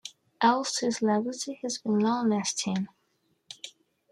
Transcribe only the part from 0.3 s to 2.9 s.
Eustis' legacy has been long-lasting.